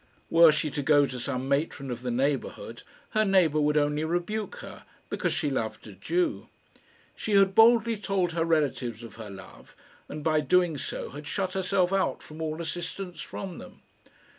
[0.31, 4.55] Were she to go to some matron of the neighbourhood, her neighbour would only rebuke
[4.55, 6.47] her, because she loved a Jew.
[7.15, 9.75] She had boldly told her relatives of her love,
[10.09, 13.83] and by doing so had shut herself out from all assistance from them.